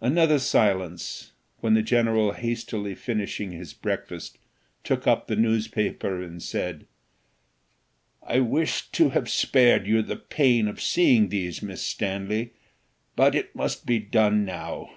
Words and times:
Another 0.00 0.40
silence, 0.40 1.30
when 1.60 1.74
the 1.74 1.82
general 1.84 2.32
hastily 2.32 2.96
finishing 2.96 3.52
his 3.52 3.72
breakfast, 3.72 4.36
took 4.82 5.06
up 5.06 5.28
the 5.28 5.36
newspaper, 5.36 6.20
and 6.20 6.42
said, 6.42 6.84
"I 8.24 8.40
wished 8.40 8.92
to 8.94 9.10
have 9.10 9.30
spared 9.30 9.86
you 9.86 10.02
the 10.02 10.16
pain 10.16 10.66
of 10.66 10.82
seeing 10.82 11.28
these, 11.28 11.62
Miss 11.62 11.80
Stanley, 11.80 12.54
but 13.14 13.36
it 13.36 13.54
must 13.54 13.86
be 13.86 14.00
done 14.00 14.44
now. 14.44 14.90